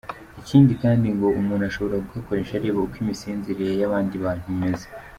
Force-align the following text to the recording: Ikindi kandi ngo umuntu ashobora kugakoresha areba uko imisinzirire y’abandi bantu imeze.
Ikindi 0.41 0.73
kandi 0.83 1.07
ngo 1.15 1.27
umuntu 1.39 1.63
ashobora 1.69 2.03
kugakoresha 2.07 2.53
areba 2.55 2.79
uko 2.85 2.95
imisinzirire 3.03 3.73
y’abandi 3.81 4.13
bantu 4.23 4.45
imeze. 4.53 4.85